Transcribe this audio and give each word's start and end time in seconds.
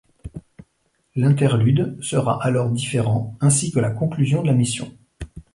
L'interlude 1.15 1.95
sera 2.01 2.43
alors 2.43 2.71
différent, 2.71 3.37
ainsi 3.39 3.71
que 3.71 3.79
la 3.79 3.91
conclusion 3.91 4.41
de 4.41 4.47
la 4.47 4.53
mission. 4.55 4.91